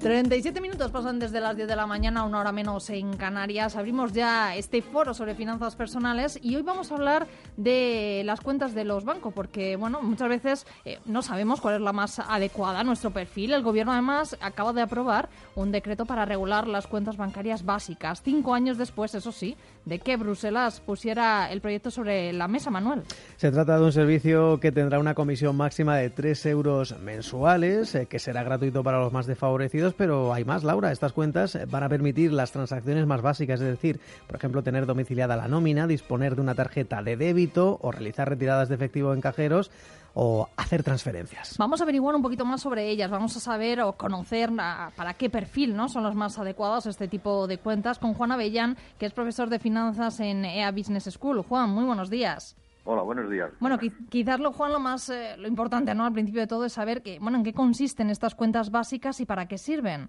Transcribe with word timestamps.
37 0.00 0.62
minutos 0.62 0.90
pasan 0.90 1.18
desde 1.18 1.40
las 1.40 1.54
10 1.54 1.68
de 1.68 1.76
la 1.76 1.86
mañana, 1.86 2.24
una 2.24 2.40
hora 2.40 2.52
menos 2.52 2.88
en 2.88 3.18
Canarias. 3.18 3.76
Abrimos 3.76 4.14
ya 4.14 4.56
este 4.56 4.80
foro 4.80 5.12
sobre 5.12 5.34
finanzas 5.34 5.76
personales 5.76 6.38
y 6.42 6.56
hoy 6.56 6.62
vamos 6.62 6.90
a 6.90 6.94
hablar 6.94 7.26
de 7.58 8.22
las 8.24 8.40
cuentas 8.40 8.74
de 8.74 8.84
los 8.84 9.04
bancos, 9.04 9.34
porque 9.34 9.76
bueno, 9.76 10.00
muchas 10.00 10.30
veces 10.30 10.66
eh, 10.86 10.98
no 11.04 11.20
sabemos 11.20 11.60
cuál 11.60 11.74
es 11.74 11.80
la 11.82 11.92
más 11.92 12.18
adecuada 12.18 12.80
a 12.80 12.84
nuestro 12.84 13.10
perfil. 13.10 13.52
El 13.52 13.62
gobierno 13.62 13.92
además 13.92 14.38
acaba 14.40 14.72
de 14.72 14.80
aprobar 14.80 15.28
un 15.54 15.70
decreto 15.70 16.06
para 16.06 16.24
regular 16.24 16.66
las 16.66 16.86
cuentas 16.86 17.18
bancarias 17.18 17.66
básicas, 17.66 18.22
cinco 18.22 18.54
años 18.54 18.78
después, 18.78 19.14
eso 19.14 19.32
sí, 19.32 19.54
de 19.84 19.98
que 19.98 20.16
Bruselas 20.16 20.80
pusiera 20.80 21.52
el 21.52 21.60
proyecto 21.60 21.90
sobre 21.90 22.32
la 22.32 22.48
mesa, 22.48 22.70
Manuel. 22.70 23.02
Se 23.36 23.50
trata 23.50 23.76
de 23.76 23.84
un 23.84 23.92
servicio 23.92 24.60
que 24.60 24.72
tendrá 24.72 24.98
una 24.98 25.14
comisión 25.14 25.58
máxima 25.58 25.96
de 25.96 26.08
3 26.08 26.46
euros 26.46 26.98
mensuales, 27.00 27.94
eh, 27.94 28.06
que 28.06 28.18
será 28.18 28.42
gratuito 28.42 28.82
para 28.82 28.98
los 28.98 29.12
más 29.12 29.26
desfavorecidos, 29.26 29.89
pero 29.94 30.32
hay 30.32 30.44
más, 30.44 30.64
Laura. 30.64 30.92
Estas 30.92 31.12
cuentas 31.12 31.58
van 31.70 31.82
a 31.82 31.88
permitir 31.88 32.32
las 32.32 32.52
transacciones 32.52 33.06
más 33.06 33.22
básicas, 33.22 33.60
es 33.60 33.66
decir, 33.66 34.00
por 34.26 34.36
ejemplo, 34.36 34.62
tener 34.62 34.86
domiciliada 34.86 35.36
la 35.36 35.48
nómina, 35.48 35.86
disponer 35.86 36.34
de 36.34 36.42
una 36.42 36.54
tarjeta 36.54 37.02
de 37.02 37.16
débito 37.16 37.78
o 37.82 37.92
realizar 37.92 38.28
retiradas 38.28 38.68
de 38.68 38.74
efectivo 38.74 39.12
en 39.14 39.20
cajeros 39.20 39.70
o 40.14 40.48
hacer 40.56 40.82
transferencias. 40.82 41.56
Vamos 41.58 41.80
a 41.80 41.84
averiguar 41.84 42.14
un 42.14 42.22
poquito 42.22 42.44
más 42.44 42.60
sobre 42.60 42.88
ellas, 42.88 43.10
vamos 43.10 43.36
a 43.36 43.40
saber 43.40 43.80
o 43.80 43.92
conocer 43.92 44.50
para 44.96 45.14
qué 45.14 45.30
perfil 45.30 45.76
¿no? 45.76 45.88
son 45.88 46.02
los 46.02 46.14
más 46.14 46.38
adecuados 46.38 46.86
este 46.86 47.08
tipo 47.08 47.46
de 47.46 47.58
cuentas 47.58 47.98
con 47.98 48.14
Juan 48.14 48.32
Avellán, 48.32 48.76
que 48.98 49.06
es 49.06 49.12
profesor 49.12 49.48
de 49.48 49.58
finanzas 49.58 50.20
en 50.20 50.44
EA 50.44 50.70
Business 50.72 51.04
School. 51.04 51.42
Juan, 51.42 51.70
muy 51.70 51.84
buenos 51.84 52.10
días. 52.10 52.56
Hola, 52.84 53.02
buenos 53.02 53.30
días. 53.30 53.50
Bueno, 53.60 53.78
quizás 54.08 54.40
lo, 54.40 54.52
Juan, 54.52 54.72
lo 54.72 54.80
más 54.80 55.10
eh, 55.10 55.36
lo 55.36 55.46
importante, 55.46 55.94
¿no? 55.94 56.04
Al 56.04 56.12
principio 56.12 56.40
de 56.40 56.46
todo 56.46 56.64
es 56.64 56.72
saber 56.72 57.02
que, 57.02 57.18
bueno, 57.20 57.38
en 57.38 57.44
qué 57.44 57.52
consisten 57.52 58.10
estas 58.10 58.34
cuentas 58.34 58.70
básicas 58.70 59.20
y 59.20 59.26
para 59.26 59.46
qué 59.46 59.58
sirven. 59.58 60.08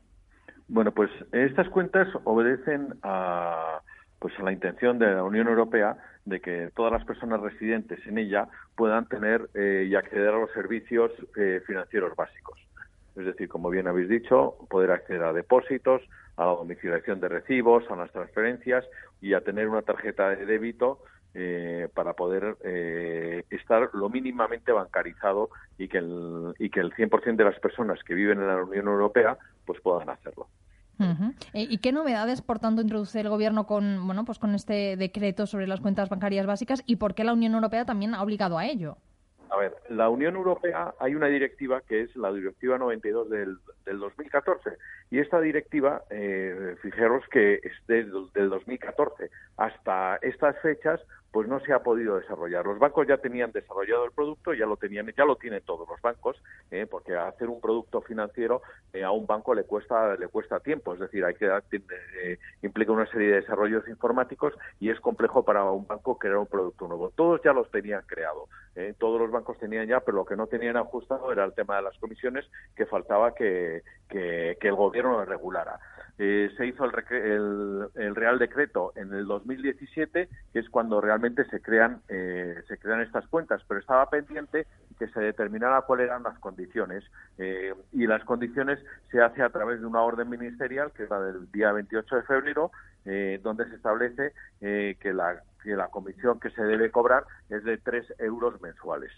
Bueno, 0.68 0.92
pues 0.92 1.12
estas 1.34 1.68
cuentas 1.70 2.08
obedecen 2.24 2.96
a 3.04 3.82
pues 4.20 4.38
a 4.40 4.44
la 4.44 4.54
intención 4.54 5.00
de 5.00 5.16
la 5.16 5.24
Unión 5.24 5.48
Europea 5.48 5.98
de 6.26 6.40
que 6.40 6.70
todas 6.76 6.92
las 6.94 7.04
personas 7.06 7.42
residentes 7.42 8.06
en 8.06 8.20
ella 8.20 8.48
puedan 8.76 9.08
tener 9.08 9.50
eh, 9.56 9.88
y 9.90 9.96
acceder 9.96 10.30
a 10.30 10.40
los 10.40 10.52
servicios 10.52 11.12
eh, 11.36 11.60
financieros 11.66 12.16
básicos. 12.16 12.60
Es 13.16 13.26
decir, 13.26 13.50
como 13.50 13.72
bien 13.72 13.88
habéis 13.88 14.10
dicho, 14.10 14.56
poder 14.70 14.92
acceder 14.92 15.24
a 15.24 15.34
depósitos, 15.34 16.04
a 16.38 16.46
la 16.46 16.52
domiciliación 16.52 17.20
de 17.20 17.30
recibos, 17.30 17.84
a 17.90 17.96
las 17.96 18.12
transferencias 18.12 18.86
y 19.22 19.34
a 19.34 19.42
tener 19.42 19.68
una 19.68 19.82
tarjeta 19.82 20.30
de 20.30 20.46
débito 20.46 21.00
eh, 21.34 21.88
para 21.94 22.14
poder 22.14 22.58
estar 23.50 23.90
lo 23.94 24.10
mínimamente 24.10 24.72
bancarizado 24.72 25.50
y 25.78 25.88
que 25.88 26.00
el, 26.00 26.54
y 26.60 26.70
que 26.70 26.80
el 26.80 26.92
100% 26.94 27.36
de 27.36 27.44
las 27.44 27.60
personas 27.60 28.04
que 28.04 28.14
viven 28.14 28.40
en 28.40 28.48
la 28.48 28.64
Unión 28.64 28.88
Europea 28.88 29.38
pues 29.66 29.80
puedan 29.82 30.10
hacerlo. 30.10 30.48
Eh, 31.54 31.66
¿Y 31.70 31.80
qué 31.80 31.92
novedades, 31.92 32.42
por 32.42 32.60
tanto, 32.60 32.82
introduce 32.82 33.20
el 33.20 33.30
Gobierno 33.30 33.66
con, 33.66 34.06
bueno, 34.06 34.26
pues 34.26 34.40
con 34.40 34.54
este 34.56 34.96
decreto 34.98 35.48
sobre 35.48 35.68
las 35.68 35.82
cuentas 35.82 36.10
bancarias 36.10 36.46
básicas 36.46 36.84
y 36.86 36.98
por 36.98 37.16
qué 37.16 37.24
la 37.24 37.34
Unión 37.34 37.54
Europea 37.54 37.86
también 37.86 38.14
ha 38.14 38.22
obligado 38.22 38.58
a 38.58 38.66
ello? 38.66 38.98
A 39.50 39.58
ver, 39.58 39.76
la 39.90 40.08
Unión 40.08 40.36
Europea 40.36 40.94
hay 41.00 41.14
una 41.14 41.28
directiva 41.28 41.82
que 41.82 42.02
es 42.02 42.16
la 42.16 42.32
Directiva 42.32 42.78
92 42.78 43.30
del, 43.30 43.58
del 43.86 44.00
2014 44.00 44.78
y 45.10 45.20
esta 45.20 45.42
directiva, 45.42 46.04
eh, 46.10 46.76
fijaros 46.82 47.26
que 47.30 47.56
es 47.56 47.88
del 47.88 48.12
2014 48.34 49.30
hasta 49.58 50.18
estas 50.22 50.58
fechas, 50.62 51.02
pues 51.32 51.48
no 51.48 51.60
se 51.62 51.74
ha 51.74 51.80
podido 51.80 52.20
desarrollar. 52.20 52.66
Los 52.66 52.78
bancos 52.78 53.08
ya 53.08 53.18
tenían 53.18 53.52
desarrollado 53.52 54.06
el 54.06 54.12
producto, 54.12 54.54
ya 54.54 54.66
lo 54.66 54.76
tenían, 54.76 55.12
ya 55.16 55.26
lo 55.26 55.38
tienen 55.38 55.62
todos 55.66 55.88
los 55.88 56.02
bancos, 56.02 56.42
eh, 56.70 56.86
porque 56.90 57.16
hacer 57.16 57.48
un 57.50 57.62
producto 57.62 58.02
financiero 58.02 58.62
eh, 58.92 59.04
a 59.04 59.12
un 59.12 59.26
banco 59.26 59.56
le 59.56 59.64
cuesta 59.64 60.16
le 60.16 60.28
cuesta 60.28 60.60
tiempo, 60.60 60.94
es 60.94 61.00
decir, 61.00 61.24
hay 61.24 61.36
que 61.36 61.48
eh, 61.48 62.38
implica 62.62 62.92
una 62.92 63.06
serie 63.08 63.30
de 63.30 63.42
desarrollos 63.42 63.88
informáticos 63.88 64.54
y 64.80 64.90
es 64.90 65.00
complejo 65.00 65.44
para 65.44 65.64
un 65.64 65.88
banco 65.88 66.18
crear 66.18 66.38
un 66.38 66.48
producto 66.48 66.88
nuevo. 66.88 67.12
Todos 67.12 67.42
ya 67.44 67.54
los 67.54 67.72
tenían 67.72 68.04
creado, 68.06 68.48
todos 68.98 69.20
los 69.20 69.32
bancos 69.32 69.58
tenían 69.58 69.88
ya, 69.88 70.02
pero 70.02 70.18
lo 70.18 70.26
que 70.26 70.36
no 70.36 70.48
tenían 70.48 70.78
ajustado 70.78 71.32
era 71.32 71.46
el 71.46 71.54
tema 71.54 71.78
de 71.78 71.84
las 71.84 71.98
comisiones, 71.98 72.46
que 72.76 72.86
faltaba 72.86 73.34
que, 73.34 73.84
que, 74.10 74.58
el 74.62 74.76
gobierno 74.76 75.24
regulara. 75.26 75.80
Eh, 76.24 76.52
se 76.56 76.68
hizo 76.68 76.86
el, 76.86 77.90
el, 77.96 78.16
Real 78.16 78.38
Decreto 78.38 78.94
en 78.96 79.12
el 79.12 79.26
2017, 79.26 80.30
que 80.54 80.60
es 80.60 80.70
cuando 80.70 81.02
realmente 81.02 81.46
se 81.46 81.60
crean, 81.62 82.04
eh, 82.10 82.62
se 82.68 82.78
crean 82.78 83.02
estas 83.02 83.26
cuentas, 83.26 83.64
pero 83.68 83.80
estaba 83.80 84.08
pendiente 84.08 84.68
que 85.00 85.08
se 85.08 85.20
determinara 85.20 85.82
cuáles 85.82 86.06
eran 86.06 86.22
las 86.22 86.38
condiciones. 86.38 87.04
Eh, 87.40 87.74
y 87.92 88.06
las 88.06 88.24
condiciones 88.24 88.78
se 89.10 89.20
hace 89.20 89.42
a 89.42 89.50
través 89.50 89.80
de 89.80 89.88
una 89.88 90.04
orden 90.04 90.30
ministerial, 90.30 90.92
que 90.92 91.06
es 91.06 91.10
la 91.10 91.22
del 91.22 91.52
día 91.52 91.72
28 91.72 92.18
de 92.18 92.22
febrero, 92.22 92.70
donde 93.04 93.68
se 93.68 93.76
establece 93.76 94.34
que 94.60 95.14
la 95.14 95.42
que 95.62 95.76
la 95.76 95.88
comisión 95.88 96.40
que 96.40 96.50
se 96.52 96.64
debe 96.64 96.92
cobrar 96.92 97.24
es 97.50 97.64
de 97.64 97.78
3 97.78 98.16
euros 98.20 98.60
mensuales. 98.62 99.12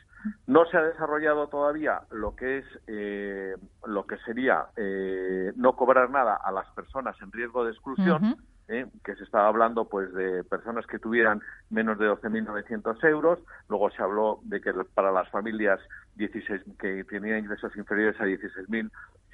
No 0.48 0.66
se 0.66 0.78
ha 0.78 0.84
desarrollado 0.84 1.48
todavía 1.48 2.02
lo 2.12 2.36
que 2.36 2.60
es 2.60 2.66
eh, 2.88 3.56
lo 3.86 4.06
que 4.06 4.18
sería 4.20 4.68
eh, 4.76 5.54
no 5.56 5.76
cobrar 5.76 6.10
nada 6.10 6.36
a 6.36 6.52
las 6.52 6.70
personas 6.72 7.16
en 7.22 7.32
riesgo 7.32 7.66
de 7.66 7.72
exclusión. 7.72 8.38
Eh, 8.70 8.86
que 9.04 9.14
se 9.16 9.26
estaba 9.26 9.50
hablando 9.50 9.90
pues 9.90 10.14
de 10.14 10.42
personas 10.46 10.88
que 10.88 10.98
tuvieran 10.98 11.42
menos 11.70 12.00
de 12.00 12.10
12.900 12.10 13.04
euros, 13.10 13.40
luego 13.68 13.92
se 13.92 14.02
habló 14.02 14.40
de 14.44 14.62
que 14.62 14.72
para 14.94 15.12
las 15.12 15.30
familias 15.32 15.82
16, 16.16 16.62
que 16.80 17.04
tenían 17.04 17.40
ingresos 17.40 17.76
inferiores 17.76 18.20
a 18.22 18.26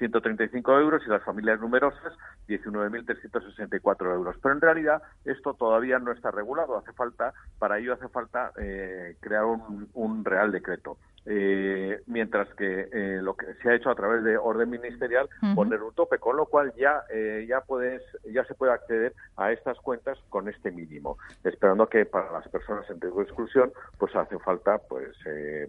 16.135 0.00 0.80
euros 0.80 1.02
y 1.06 1.10
las 1.10 1.22
familias 1.22 1.60
numerosas 1.60 2.12
19.364 2.48 4.14
euros. 4.14 4.36
Pero 4.42 4.54
en 4.54 4.60
realidad 4.60 5.02
esto 5.24 5.54
todavía 5.54 5.98
no 5.98 6.12
está 6.12 6.30
regulado. 6.30 6.78
Hace 6.78 6.92
falta, 6.92 7.32
para 7.58 7.78
ello 7.78 7.94
hace 7.94 8.08
falta 8.08 8.52
eh, 8.58 9.16
crear 9.20 9.44
un, 9.44 10.24
real 10.24 10.52
decreto. 10.52 10.98
Eh, 11.26 12.02
mientras 12.06 12.48
que 12.54 12.88
eh, 12.92 13.20
lo 13.22 13.34
que 13.36 13.54
se 13.62 13.68
ha 13.68 13.74
hecho 13.74 13.90
a 13.90 13.94
través 13.94 14.24
de 14.24 14.38
orden 14.38 14.70
ministerial 14.70 15.28
poner 15.54 15.82
un 15.82 15.94
tope, 15.94 16.18
con 16.18 16.36
lo 16.36 16.46
cual 16.46 16.72
ya 16.76 17.04
ya 17.46 17.60
puedes 17.60 18.02
ya 18.24 18.42
se 18.44 18.54
puede 18.54 18.72
acceder 18.72 19.12
a 19.36 19.52
estas 19.52 19.78
cuentas 19.80 20.18
con 20.30 20.48
este 20.48 20.70
mínimo, 20.70 21.18
esperando 21.44 21.86
que 21.88 22.06
para 22.06 22.32
las 22.32 22.48
personas 22.48 22.88
en 22.88 23.00
riesgo 23.00 23.18
de 23.18 23.24
exclusión 23.24 23.70
pues 23.98 24.16
hace 24.16 24.38
falta 24.38 24.78
pues 24.78 25.14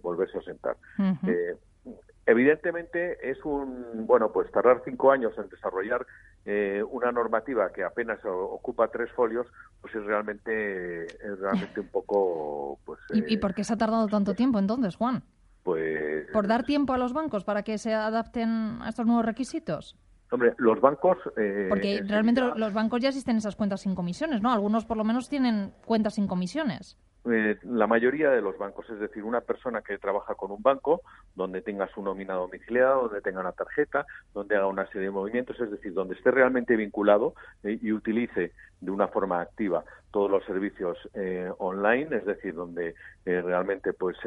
volverse 0.01 0.37
a 0.37 0.41
sentar. 0.41 0.77
Evidentemente 2.25 3.29
es 3.29 3.43
un, 3.43 4.05
bueno, 4.05 4.31
pues 4.31 4.51
tardar 4.51 4.81
cinco 4.85 5.11
años 5.11 5.33
en 5.37 5.49
desarrollar 5.49 6.05
eh, 6.45 6.83
una 6.89 7.11
normativa 7.11 7.71
que 7.71 7.83
apenas 7.83 8.19
ocupa 8.23 8.87
tres 8.89 9.11
folios, 9.11 9.47
pues 9.81 9.93
es 9.95 10.03
realmente, 10.03 11.05
es 11.05 11.39
realmente 11.39 11.79
un 11.79 11.87
poco, 11.87 12.79
pues. 12.85 12.99
¿Y, 13.13 13.37
por 13.37 13.53
qué 13.53 13.63
se 13.63 13.73
ha 13.73 13.77
tardado 13.77 14.07
tanto 14.07 14.33
tiempo 14.35 14.59
entonces, 14.59 14.95
Juan? 14.95 15.23
Pues. 15.63 16.27
¿Por 16.31 16.47
dar 16.47 16.63
tiempo 16.63 16.93
a 16.93 16.97
los 16.97 17.13
bancos 17.13 17.43
para 17.43 17.63
que 17.63 17.77
se 17.77 17.93
adapten 17.93 18.81
a 18.81 18.89
estos 18.89 19.05
nuevos 19.05 19.25
requisitos? 19.25 19.97
Hombre, 20.31 20.53
los 20.57 20.79
bancos... 20.79 21.17
Eh, 21.37 21.67
Porque 21.69 22.03
realmente 22.07 22.41
los 22.55 22.73
bancos 22.73 23.01
ya 23.01 23.09
existen 23.09 23.35
esas 23.35 23.55
cuentas 23.55 23.81
sin 23.81 23.95
comisiones, 23.95 24.41
¿no? 24.41 24.51
Algunos 24.51 24.85
por 24.85 24.95
lo 24.95 25.03
menos 25.03 25.27
tienen 25.27 25.73
cuentas 25.85 26.15
sin 26.15 26.25
comisiones. 26.25 26.97
Eh, 27.25 27.57
la 27.63 27.85
mayoría 27.85 28.31
de 28.31 28.41
los 28.41 28.57
bancos, 28.57 28.89
es 28.89 28.99
decir, 28.99 29.23
una 29.23 29.41
persona 29.41 29.81
que 29.81 29.99
trabaja 29.99 30.33
con 30.33 30.49
un 30.51 30.61
banco 30.61 31.01
donde 31.35 31.61
tenga 31.61 31.87
su 31.89 32.01
nómina 32.01 32.33
domiciliada, 32.33 32.95
donde 32.95 33.21
tenga 33.21 33.41
una 33.41 33.51
tarjeta, 33.51 34.05
donde 34.33 34.55
haga 34.55 34.65
una 34.65 34.87
serie 34.87 35.07
de 35.07 35.11
movimientos, 35.11 35.59
es 35.59 35.69
decir, 35.69 35.93
donde 35.93 36.15
esté 36.15 36.31
realmente 36.31 36.75
vinculado 36.75 37.35
eh, 37.63 37.77
y 37.79 37.91
utilice 37.91 38.53
de 38.79 38.91
una 38.91 39.07
forma 39.07 39.39
activa 39.39 39.83
todos 40.11 40.29
los 40.29 40.43
servicios 40.45 40.97
eh, 41.13 41.51
online, 41.57 42.17
es 42.17 42.25
decir, 42.25 42.53
donde 42.53 42.95
realmente 43.23 43.93
pues 43.93 44.17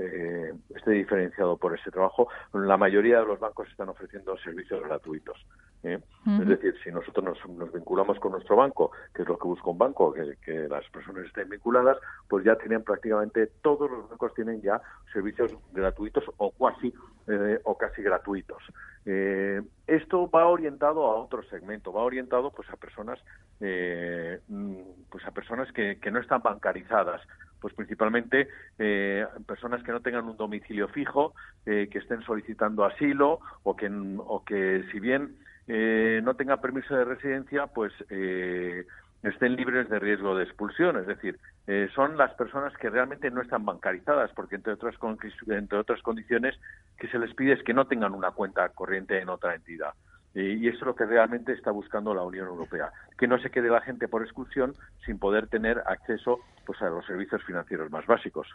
esté 0.75 0.91
diferenciado 0.93 1.57
por 1.57 1.79
ese 1.79 1.91
trabajo. 1.91 2.29
La 2.53 2.77
mayoría 2.77 3.21
de 3.21 3.27
los 3.27 3.41
bancos 3.41 3.69
están 3.69 3.89
ofreciendo 3.89 4.37
servicios 4.39 4.83
gratuitos. 4.83 5.37
¿eh? 5.85 6.01
Es 6.27 6.49
decir, 6.49 6.75
si 6.83 6.91
nosotros 6.91 7.39
nos, 7.47 7.73
vinculamos 7.73 8.19
con 8.19 8.33
nuestro 8.33 8.57
banco, 8.57 8.91
que 9.15 9.23
es 9.23 9.29
lo 9.29 9.39
que 9.39 9.49
busca 9.49 9.71
un 9.71 9.79
banco, 9.79 10.13
que, 10.13 10.69
las 10.69 10.89
personas 10.91 11.27
estén 11.27 11.49
vinculadas, 11.49 11.99
pues 12.29 12.45
ya 12.45 12.57
tienen 12.57 12.83
prácticamente 12.83 13.49
todos 13.63 13.91
los 13.91 14.09
bancos 14.09 14.35
tienen 14.35 14.61
ya 14.63 14.81
servicios 15.13 15.55
gratuitos 15.73 16.25
o 16.39 16.51
casi 16.53 16.93
eh, 17.29 17.61
o 17.65 17.77
casi 17.77 18.03
gratuitos. 18.03 18.63
Eh, 19.07 19.61
esto 19.87 20.31
va 20.31 20.47
orientado 20.47 21.05
a 21.05 21.17
otro 21.17 21.43
segmento, 21.45 21.93
va 21.93 22.03
orientado 22.03 22.51
pues 22.51 22.69
a 22.71 22.77
personas 22.77 23.19
mm, 23.61 24.75
pues 25.11 25.25
a 25.27 25.31
personas 25.31 25.71
que, 25.73 25.99
que 26.01 26.11
no 26.11 26.21
están 26.21 26.43
bancarizadas, 26.43 27.21
pues 27.65 27.73
principalmente 27.73 28.49
eh, 28.79 29.27
personas 29.47 29.83
que 29.83 29.91
no 29.91 30.01
tengan 30.01 30.27
un 30.27 30.37
domicilio 30.37 30.87
fijo, 30.89 31.33
eh, 31.65 31.89
que 31.91 31.99
estén 31.99 32.21
solicitando 32.21 32.85
asilo 32.85 33.41
o 33.63 33.75
que, 33.75 33.91
o 34.19 34.45
que 34.45 34.85
si 34.93 35.01
bien 35.01 35.39
eh, 35.67 36.21
no 36.23 36.37
tengan 36.37 36.61
permiso 36.61 36.95
de 36.95 37.07
residencia, 37.07 37.67
pues 37.69 37.93
estén 39.25 39.57
libres 39.57 39.89
de 39.89 39.99
riesgo 39.99 40.37
de 40.37 40.45
expulsión. 40.45 40.99
Es 40.99 41.07
decir, 41.07 41.39
son 41.95 42.17
las 42.17 42.33
personas 42.35 42.73
que 42.77 42.91
realmente 42.91 43.31
no 43.31 43.41
están 43.41 43.65
bancarizadas, 43.65 44.31
porque 44.35 44.57
entre 44.57 44.75
otras, 44.75 44.95
entre 45.49 45.79
otras 45.79 46.03
condiciones 46.03 46.59
que 46.99 47.09
se 47.09 47.19
les 47.19 47.35
pide 47.35 47.55
es 47.55 47.63
que 47.63 47.75
no 47.75 47.87
tengan 47.87 48.13
una 48.13 48.33
cuenta 48.33 48.69
corriente 48.71 49.19
en 49.21 49.29
otra 49.29 49.55
entidad. 49.55 49.95
Y 50.35 50.67
eso 50.67 50.79
es 50.79 50.87
lo 50.87 50.97
que 50.97 51.07
realmente 51.07 51.53
está 51.53 51.71
buscando 51.71 52.13
la 52.13 52.23
Unión 52.23 52.49
Europea, 52.49 52.91
que 53.17 53.29
no 53.29 53.39
se 53.39 53.51
quede 53.51 53.71
la 53.71 53.81
gente 53.81 54.09
por 54.09 54.23
exclusión 54.23 54.75
sin 55.07 55.17
poder 55.19 55.47
tener 55.47 55.81
acceso 55.87 56.41
pues, 56.67 56.83
a 56.83 56.89
los 56.91 57.07
servicios 57.07 57.41
financieros 57.45 57.89
más 57.93 58.05
básicos. 58.07 58.49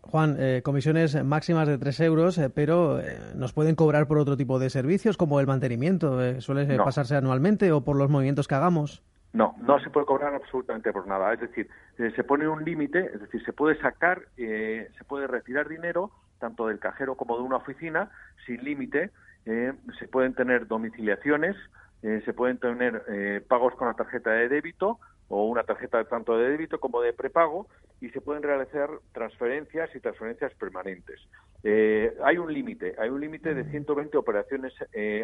Juan, 0.00 0.36
eh, 0.38 0.62
comisiones 0.64 1.22
máximas 1.22 1.68
de 1.68 1.76
3 1.76 2.00
euros, 2.00 2.38
eh, 2.38 2.48
pero 2.48 2.98
eh, 3.00 3.18
¿nos 3.34 3.52
pueden 3.52 3.74
cobrar 3.74 4.06
por 4.06 4.16
otro 4.16 4.38
tipo 4.38 4.58
de 4.58 4.70
servicios 4.70 5.18
como 5.18 5.38
el 5.38 5.46
mantenimiento? 5.46 6.40
¿Suele 6.40 6.78
pasarse 6.78 7.14
anualmente 7.14 7.72
o 7.72 7.82
por 7.82 7.96
los 7.96 8.08
movimientos 8.08 8.48
que 8.48 8.54
hagamos? 8.54 9.02
No, 9.32 9.54
no 9.60 9.78
se 9.80 9.90
puede 9.90 10.06
cobrar 10.06 10.34
absolutamente 10.34 10.92
por 10.92 11.06
nada. 11.06 11.32
Es 11.32 11.40
decir, 11.40 11.68
se 11.96 12.24
pone 12.24 12.48
un 12.48 12.64
límite, 12.64 13.10
es 13.12 13.20
decir, 13.20 13.44
se 13.44 13.52
puede 13.52 13.78
sacar, 13.80 14.22
se 14.36 15.04
puede 15.06 15.26
retirar 15.26 15.68
dinero 15.68 16.10
tanto 16.38 16.68
del 16.68 16.78
cajero 16.78 17.16
como 17.16 17.36
de 17.36 17.42
una 17.42 17.56
oficina 17.56 18.10
sin 18.46 18.62
límite 18.62 19.10
eh, 19.50 19.72
se 19.98 20.06
pueden 20.08 20.34
tener 20.34 20.66
domiciliaciones, 20.66 21.56
eh, 22.02 22.20
se 22.26 22.34
pueden 22.34 22.58
tener 22.58 23.02
eh, 23.08 23.42
pagos 23.48 23.74
con 23.76 23.88
la 23.88 23.94
tarjeta 23.94 24.30
de 24.30 24.46
débito 24.46 24.98
o 25.28 25.46
una 25.46 25.62
tarjeta 25.62 26.04
tanto 26.04 26.36
de 26.36 26.50
débito 26.50 26.78
como 26.80 27.00
de 27.00 27.14
prepago 27.14 27.66
y 28.02 28.10
se 28.10 28.20
pueden 28.20 28.42
realizar 28.42 28.90
transferencias 29.12 29.88
y 29.94 30.00
transferencias 30.00 30.52
permanentes. 30.54 31.18
hay 31.64 32.36
un 32.36 32.52
límite, 32.52 32.94
hay 32.98 33.08
un 33.08 33.20
límite 33.20 33.54
de 33.54 33.64
120 33.70 34.16
operaciones 34.18 34.72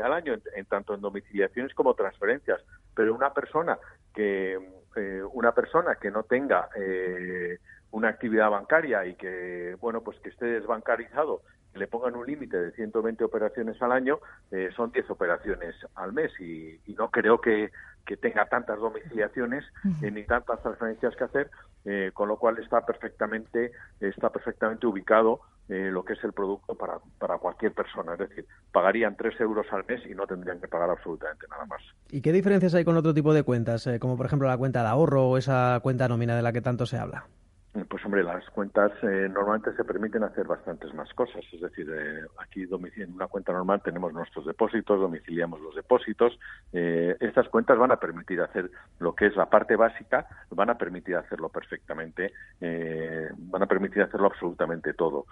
al 0.03 0.13
año, 0.13 0.35
en, 0.57 0.65
tanto 0.67 0.95
en 0.95 1.01
domiciliaciones 1.01 1.75
como 1.75 1.95
transferencias, 1.95 2.61
pero 2.95 3.15
una 3.15 3.33
persona 3.33 3.79
que 4.15 4.59
una 5.33 5.53
persona 5.53 5.97
que 5.97 6.11
no 6.11 6.23
tenga 6.23 6.69
una 7.91 8.09
actividad 8.09 8.49
bancaria 8.51 9.05
y 9.07 9.15
que 9.15 9.77
bueno 9.81 10.03
pues 10.03 10.19
que 10.21 10.29
esté 10.29 10.47
desbancarizado 10.47 11.43
le 11.75 11.87
pongan 11.87 12.17
un 12.17 12.27
límite 12.27 12.57
de 12.57 12.73
120 12.73 13.25
operaciones 13.25 13.81
al 13.83 13.93
año, 13.93 14.21
eh, 14.51 14.71
son 14.77 14.93
10 14.93 15.11
operaciones 15.11 15.75
al 15.95 16.13
mes. 16.13 16.33
Y, 16.41 16.81
no 16.97 17.11
creo 17.11 17.41
que, 17.41 17.71
tenga 18.21 18.47
tantas 18.47 18.79
domiciliaciones 18.79 19.65
eh, 20.03 20.11
ni 20.11 20.25
tantas 20.25 20.63
transferencias 20.63 21.17
que 21.17 21.25
hacer, 21.25 21.51
eh, 21.85 22.11
con 22.13 22.29
lo 22.29 22.37
cual 22.39 22.59
está 22.59 22.85
perfectamente, 22.85 23.73
está 24.01 24.31
perfectamente 24.31 24.87
ubicado 24.87 25.41
lo 25.69 26.05
que 26.05 26.13
es 26.13 26.25
el 26.25 26.33
producto 26.33 26.75
para, 26.75 26.99
para 27.19 27.39
cualquier 27.39 27.73
persona. 27.73 28.15
Es 28.15 28.29
decir, 28.29 28.47
pagarían 28.73 29.17
3 29.17 29.41
euros 29.41 29.67
al 29.73 29.85
mes 29.87 30.03
y 30.09 30.15
no 30.15 30.27
tendrían 30.27 30.61
que 30.61 30.69
pagar 30.69 30.91
absolutamente 30.91 31.47
nada 31.49 31.65
más. 31.67 31.83
¿Y 32.11 32.21
qué 32.21 32.33
diferencias 32.33 32.75
hay 32.75 32.85
con 32.85 32.97
otro 32.97 33.15
tipo 33.15 33.33
de 33.33 33.43
cuentas, 33.43 33.89
como 34.01 34.17
por 34.17 34.27
ejemplo 34.27 34.49
la 34.49 34.59
cuenta 34.59 34.83
de 34.83 34.89
ahorro 34.89 35.29
o 35.29 35.39
esa 35.39 35.81
cuenta 35.83 36.09
nómina 36.09 36.37
de 36.37 36.43
la 36.43 36.53
que 36.53 36.61
tanto 36.61 36.87
se 36.87 36.99
habla? 36.99 37.27
Pues 37.89 38.05
hombre, 38.05 38.23
las 38.23 38.49
cuentas 38.51 38.93
eh, 39.03 39.29
normalmente 39.29 39.75
se 39.75 39.83
permiten 39.83 40.23
hacer 40.23 40.47
bastantes 40.47 40.95
más 40.95 41.13
cosas. 41.13 41.43
Es 41.53 41.61
decir, 41.61 41.91
eh, 41.93 42.21
aquí 42.39 42.69
en 43.03 43.15
una 43.15 43.27
cuenta 43.27 43.53
normal 43.53 43.83
tenemos 43.83 44.13
nuestros 44.13 44.47
depósitos, 44.47 45.01
domiciliamos 45.01 45.61
los 45.61 45.75
depósitos. 45.75 46.39
Eh, 46.73 47.17
estas 47.19 47.49
cuentas 47.49 47.77
van 47.77 47.91
a 47.91 47.97
permitir 47.97 48.41
hacer 48.43 48.71
lo 49.01 49.17
que 49.17 49.27
es 49.27 49.35
la 49.35 49.51
parte 49.51 49.75
básica, 49.75 50.25
van 50.51 50.71
a 50.71 50.79
permitir 50.79 51.17
hacerlo 51.17 51.49
perfectamente, 51.49 52.33
van 52.61 53.63
a 53.63 53.67
permitir 53.67 54.03
hacerlo 54.03 54.29
absolutamente 54.29 54.95
todo. 54.95 55.27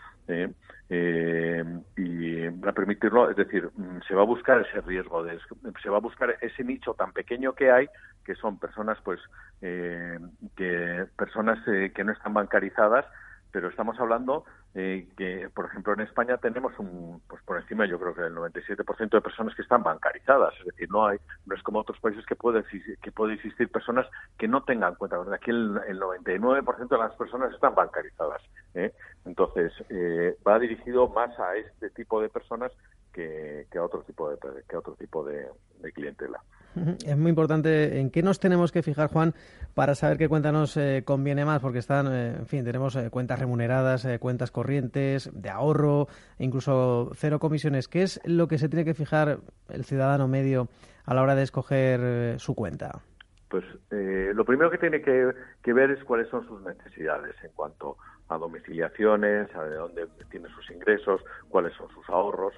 y 1.96 2.48
van 2.48 2.68
a 2.68 2.72
permitirlo, 2.72 3.30
es 3.30 3.36
decir, 3.36 3.70
mm, 3.76 4.00
se 4.06 4.14
va 4.14 4.22
a 4.22 4.26
buscar 4.26 4.60
ese 4.60 4.80
riesgo, 4.80 5.22
de, 5.22 5.38
se 5.82 5.88
va 5.88 5.98
a 5.98 6.00
buscar 6.00 6.36
ese 6.40 6.64
nicho 6.64 6.94
tan 6.94 7.12
pequeño 7.12 7.54
que 7.54 7.70
hay, 7.70 7.88
que 8.24 8.34
son 8.34 8.58
personas, 8.58 8.98
pues, 9.04 9.20
que 9.62 11.06
personas 11.16 11.58
que 11.64 12.04
no 12.04 12.12
están 12.12 12.34
bancarizadas, 12.34 13.06
pero 13.52 13.68
estamos 13.68 13.98
hablando 14.00 14.44
eh, 14.74 15.06
que, 15.18 15.50
por 15.54 15.66
ejemplo, 15.66 15.92
en 15.92 16.00
España 16.00 16.38
tenemos 16.38 16.72
un, 16.78 17.20
pues 17.28 17.42
por 17.42 17.60
encima, 17.60 17.84
yo 17.84 18.00
creo 18.00 18.14
que 18.14 18.22
el 18.22 18.34
97% 18.34 19.10
de 19.10 19.20
personas 19.20 19.54
que 19.54 19.60
están 19.60 19.82
bancarizadas, 19.82 20.54
es 20.60 20.66
decir, 20.66 20.90
no 20.90 21.06
hay, 21.06 21.18
no 21.44 21.54
es 21.54 21.62
como 21.62 21.80
otros 21.80 22.00
países 22.00 22.24
que 22.24 22.34
puede 22.34 22.64
que 23.02 23.12
puede 23.12 23.34
existir 23.34 23.70
personas 23.70 24.06
que 24.38 24.48
no 24.48 24.64
tengan 24.64 24.94
cuenta. 24.94 25.18
Aquí 25.34 25.50
el, 25.50 25.74
99% 25.74 26.88
de 26.88 26.98
las 26.98 27.14
personas 27.16 27.52
están 27.52 27.74
bancarizadas. 27.74 28.40
¿eh? 28.74 28.94
Entonces, 29.26 29.72
eh, 29.90 30.36
va 30.46 30.58
dirigido 30.58 31.08
más 31.08 31.38
a 31.38 31.56
este 31.56 31.90
tipo 31.90 32.22
de 32.22 32.30
personas 32.30 32.72
que, 33.12 33.66
a 33.76 33.82
otro 33.82 34.02
tipo 34.02 34.30
de 34.30 34.38
que 34.66 34.76
otro 34.76 34.94
tipo 34.94 35.22
de 35.22 35.52
clientela. 35.92 36.40
Es 37.06 37.16
muy 37.16 37.30
importante 37.30 37.98
en 37.98 38.10
qué 38.10 38.22
nos 38.22 38.40
tenemos 38.40 38.72
que 38.72 38.82
fijar, 38.82 39.08
Juan, 39.08 39.34
para 39.74 39.94
saber 39.94 40.18
qué 40.18 40.28
cuenta 40.28 40.52
nos 40.52 40.76
eh, 40.76 41.02
conviene 41.04 41.44
más, 41.44 41.60
porque 41.60 41.78
están, 41.78 42.06
eh, 42.12 42.34
en 42.38 42.46
fin, 42.46 42.64
tenemos 42.64 42.96
eh, 42.96 43.10
cuentas 43.10 43.38
remuneradas, 43.38 44.06
cuentas 44.20 44.50
corrientes, 44.50 45.30
de 45.32 45.50
ahorro, 45.50 46.08
incluso 46.38 47.10
cero 47.14 47.38
comisiones. 47.38 47.88
¿Qué 47.88 48.02
es 48.02 48.20
lo 48.24 48.48
que 48.48 48.58
se 48.58 48.68
tiene 48.68 48.84
que 48.84 48.94
fijar 48.94 49.38
el 49.68 49.84
ciudadano 49.84 50.28
medio 50.28 50.68
a 51.04 51.14
la 51.14 51.22
hora 51.22 51.34
de 51.34 51.42
escoger 51.42 52.38
su 52.38 52.54
cuenta? 52.54 53.00
Pues 53.48 53.64
lo 53.90 54.46
primero 54.46 54.70
que 54.70 54.78
tiene 54.78 55.02
que, 55.02 55.72
ver 55.72 55.90
es 55.90 56.02
cuáles 56.04 56.28
son 56.28 56.46
sus 56.46 56.62
necesidades 56.62 57.34
en 57.42 57.50
cuanto 57.54 57.98
a 58.28 58.38
domiciliaciones, 58.38 59.54
a 59.54 59.64
de 59.64 59.76
dónde 59.76 60.06
tiene 60.30 60.48
sus 60.54 60.70
ingresos, 60.70 61.20
cuáles 61.50 61.74
son 61.74 61.88
sus 61.90 62.08
ahorros. 62.08 62.54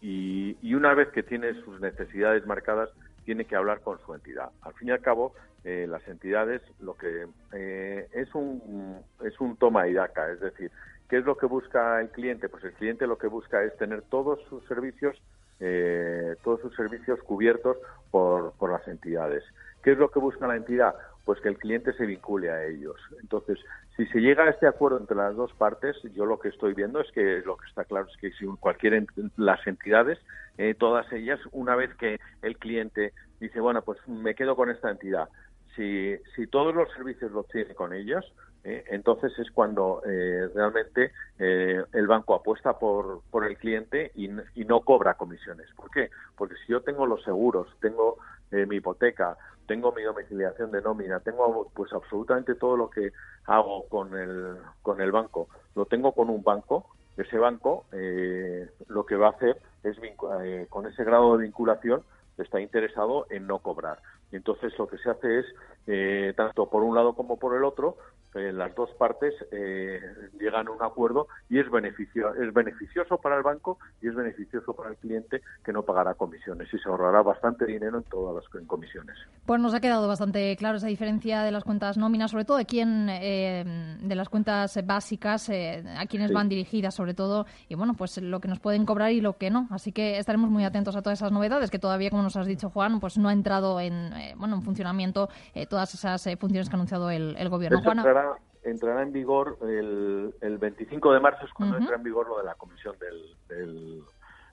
y, 0.00 0.56
y 0.60 0.74
una 0.74 0.94
vez 0.94 1.08
que 1.10 1.22
tiene 1.22 1.54
sus 1.62 1.80
necesidades 1.80 2.44
marcadas, 2.44 2.90
tiene 3.26 3.44
que 3.44 3.56
hablar 3.56 3.80
con 3.80 3.98
su 4.06 4.14
entidad. 4.14 4.50
Al 4.62 4.72
fin 4.74 4.88
y 4.88 4.90
al 4.92 5.02
cabo, 5.02 5.34
eh, 5.64 5.86
las 5.88 6.06
entidades 6.08 6.62
lo 6.80 6.96
que 6.96 7.26
eh, 7.52 8.08
es 8.12 8.34
un 8.34 9.02
es 9.22 9.38
un 9.40 9.56
toma 9.56 9.88
y 9.88 9.92
daca, 9.92 10.30
es 10.30 10.40
decir, 10.40 10.70
¿qué 11.10 11.18
es 11.18 11.24
lo 11.24 11.36
que 11.36 11.46
busca 11.46 12.00
el 12.00 12.08
cliente? 12.10 12.48
Pues 12.48 12.64
el 12.64 12.72
cliente 12.72 13.06
lo 13.06 13.18
que 13.18 13.26
busca 13.26 13.62
es 13.64 13.76
tener 13.76 14.02
todos 14.02 14.40
sus 14.48 14.64
servicios 14.66 15.20
eh, 15.58 16.36
todos 16.44 16.60
sus 16.60 16.74
servicios 16.76 17.20
cubiertos 17.22 17.76
por, 18.10 18.52
por 18.58 18.70
las 18.70 18.86
entidades. 18.88 19.42
¿Qué 19.82 19.92
es 19.92 19.98
lo 19.98 20.10
que 20.10 20.18
busca 20.18 20.46
la 20.46 20.56
entidad? 20.56 20.94
Pues 21.24 21.40
que 21.40 21.48
el 21.48 21.58
cliente 21.58 21.92
se 21.94 22.06
vincule 22.06 22.50
a 22.50 22.64
ellos. 22.66 22.96
Entonces, 23.20 23.58
si 23.96 24.06
se 24.06 24.20
llega 24.20 24.44
a 24.44 24.50
este 24.50 24.66
acuerdo 24.66 24.98
entre 24.98 25.16
las 25.16 25.34
dos 25.34 25.52
partes, 25.54 25.96
yo 26.14 26.26
lo 26.26 26.38
que 26.38 26.48
estoy 26.48 26.74
viendo 26.74 27.00
es 27.00 27.10
que 27.12 27.42
lo 27.44 27.56
que 27.56 27.66
está 27.66 27.84
claro 27.84 28.06
es 28.06 28.16
que 28.18 28.30
si 28.32 28.46
cualquier 28.60 29.06
las 29.36 29.66
entidades, 29.66 30.18
eh, 30.58 30.74
todas 30.74 31.10
ellas, 31.12 31.40
una 31.52 31.74
vez 31.74 31.94
que 31.94 32.18
el 32.42 32.58
cliente 32.58 33.12
dice, 33.40 33.60
bueno, 33.60 33.82
pues 33.82 33.98
me 34.08 34.34
quedo 34.34 34.56
con 34.56 34.70
esta 34.70 34.90
entidad, 34.90 35.28
si, 35.74 36.16
si 36.34 36.46
todos 36.46 36.74
los 36.74 36.90
servicios 36.92 37.30
los 37.32 37.46
tiene 37.48 37.74
con 37.74 37.92
ellos, 37.92 38.24
eh, 38.64 38.84
entonces 38.88 39.38
es 39.38 39.50
cuando 39.50 40.02
eh, 40.04 40.48
realmente 40.54 41.12
el 41.38 42.06
banco 42.06 42.34
apuesta 42.34 42.78
por, 42.78 43.20
por 43.30 43.44
el 43.44 43.56
cliente 43.58 44.10
y, 44.14 44.28
y, 44.54 44.64
no 44.64 44.80
cobra 44.80 45.14
comisiones. 45.14 45.68
¿Por 45.76 45.90
qué? 45.90 46.10
Porque 46.34 46.56
si 46.64 46.72
yo 46.72 46.80
tengo 46.80 47.06
los 47.06 47.22
seguros, 47.22 47.68
tengo 47.80 48.16
mi 48.50 48.76
hipoteca, 48.76 49.36
tengo 49.66 49.92
mi 49.92 50.02
domiciliación 50.02 50.70
de 50.70 50.80
nómina, 50.80 51.20
tengo 51.20 51.70
pues 51.74 51.92
absolutamente 51.92 52.54
todo 52.54 52.76
lo 52.76 52.90
que 52.90 53.12
hago 53.46 53.86
con 53.88 54.16
el, 54.16 54.56
con 54.82 55.00
el 55.00 55.12
banco, 55.12 55.48
lo 55.74 55.86
tengo 55.86 56.12
con 56.12 56.30
un 56.30 56.42
banco, 56.42 56.86
ese 57.16 57.38
banco 57.38 57.86
eh, 57.92 58.68
lo 58.88 59.06
que 59.06 59.16
va 59.16 59.28
a 59.28 59.30
hacer 59.30 59.56
es, 59.82 59.96
eh, 60.42 60.66
con 60.68 60.86
ese 60.86 61.04
grado 61.04 61.36
de 61.36 61.44
vinculación, 61.44 62.02
está 62.38 62.60
interesado 62.60 63.26
en 63.30 63.46
no 63.46 63.58
cobrar. 63.58 64.00
Entonces 64.32 64.76
lo 64.78 64.86
que 64.88 64.98
se 64.98 65.10
hace 65.10 65.40
es, 65.40 65.46
eh, 65.86 66.34
tanto 66.36 66.68
por 66.68 66.82
un 66.82 66.94
lado 66.94 67.14
como 67.14 67.38
por 67.38 67.56
el 67.56 67.64
otro, 67.64 67.96
eh, 68.36 68.52
las 68.52 68.74
dos 68.74 68.90
partes 68.98 69.34
eh, 69.50 70.00
llegan 70.38 70.68
a 70.68 70.70
un 70.70 70.82
acuerdo 70.82 71.26
y 71.48 71.58
es, 71.58 71.70
beneficio, 71.70 72.34
es 72.34 72.52
beneficioso 72.52 73.18
para 73.18 73.36
el 73.36 73.42
banco 73.42 73.78
y 74.02 74.08
es 74.08 74.14
beneficioso 74.14 74.74
para 74.74 74.90
el 74.90 74.96
cliente 74.96 75.42
que 75.64 75.72
no 75.72 75.82
pagará 75.82 76.14
comisiones 76.14 76.72
y 76.72 76.78
se 76.78 76.88
ahorrará 76.88 77.22
bastante 77.22 77.64
dinero 77.64 77.98
en 77.98 78.04
todas 78.04 78.34
las 78.34 78.54
en 78.60 78.66
comisiones. 78.66 79.16
Pues 79.46 79.60
nos 79.60 79.74
ha 79.74 79.80
quedado 79.80 80.06
bastante 80.06 80.54
claro 80.56 80.76
esa 80.76 80.88
diferencia 80.88 81.42
de 81.42 81.50
las 81.50 81.64
cuentas 81.64 81.96
nóminas, 81.96 82.30
sobre 82.30 82.44
todo 82.44 82.58
de 82.58 82.66
quién, 82.66 83.08
eh, 83.10 83.64
de 84.00 84.14
las 84.14 84.28
cuentas 84.28 84.78
básicas, 84.84 85.50
a 85.50 86.06
quienes 86.06 86.32
van 86.32 86.48
dirigidas 86.48 86.94
sobre 86.94 87.14
todo, 87.14 87.46
y 87.68 87.74
bueno, 87.74 87.94
pues 87.94 88.20
lo 88.20 88.40
que 88.40 88.48
nos 88.48 88.60
pueden 88.60 88.84
cobrar 88.86 89.12
y 89.12 89.20
lo 89.20 89.36
que 89.36 89.50
no. 89.50 89.66
Así 89.70 89.92
que 89.92 90.18
estaremos 90.18 90.50
muy 90.50 90.64
atentos 90.64 90.96
a 90.96 91.02
todas 91.02 91.18
esas 91.18 91.32
novedades 91.32 91.70
que 91.70 91.78
todavía, 91.78 92.10
como 92.10 92.22
nos 92.22 92.36
has 92.36 92.46
dicho 92.46 92.70
Juan, 92.70 93.00
pues 93.00 93.18
no 93.18 93.28
ha 93.28 93.32
entrado 93.32 93.80
en, 93.80 94.10
bueno, 94.36 94.56
en 94.56 94.62
funcionamiento 94.62 95.28
todas 95.68 95.94
esas 95.94 96.28
funciones 96.38 96.68
que 96.68 96.74
ha 96.74 96.78
anunciado 96.78 97.10
el, 97.10 97.48
gobierno. 97.48 97.80
Juana 97.82 98.25
entrará 98.70 99.02
en 99.02 99.12
vigor 99.12 99.58
el, 99.62 100.34
el 100.40 100.58
25 100.58 101.12
de 101.12 101.20
marzo, 101.20 101.46
es 101.46 101.52
cuando 101.52 101.76
entra 101.76 101.96
en 101.96 102.02
vigor 102.02 102.28
lo 102.28 102.38
de 102.38 102.44
la 102.44 102.54
comisión 102.54 102.96
del, 102.98 104.02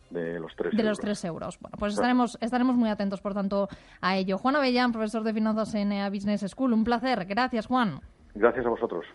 de 0.10 0.40
los 0.40 0.56
tres 0.56 0.76
de 0.76 0.84
los 0.84 1.00
tres 1.00 1.24
euros. 1.26 1.60
Bueno, 1.60 1.78
pues 1.80 1.94
estaremos, 1.94 2.38
estaremos 2.42 2.76
muy 2.76 2.90
atentos, 2.90 3.22
por 3.22 3.34
tanto, 3.34 3.68
a 4.02 4.16
ello. 4.16 4.38
Juan 4.38 4.56
Avellán, 4.56 4.92
profesor 4.92 5.24
de 5.24 5.34
finanzas 5.34 5.74
en 5.76 5.92
EA 5.92 6.10
Business 6.10 6.42
School. 6.50 6.74
Un 6.74 6.84
placer. 6.84 7.26
Gracias, 7.26 7.68
Juan. 7.68 8.00
Gracias 8.36 8.66
a 8.66 8.70
vosotros. 8.70 9.06